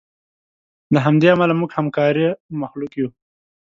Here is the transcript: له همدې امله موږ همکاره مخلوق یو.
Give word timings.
له 0.93 0.99
همدې 1.05 1.27
امله 1.33 1.53
موږ 1.59 1.71
همکاره 1.77 2.27
مخلوق 2.61 2.91
یو. 2.99 3.09